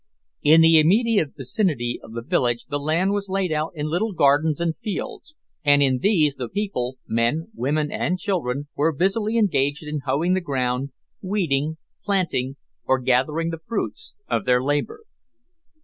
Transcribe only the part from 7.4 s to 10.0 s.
women, and children, were busily engaged in